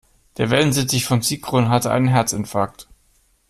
[0.37, 2.87] Der Wellensittich von Sigrun hatte einen Herzinfarkt.